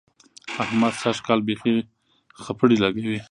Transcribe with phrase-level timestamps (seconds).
[0.63, 1.73] احمد سږ کال بېخي
[2.43, 3.19] خپړې لګوي.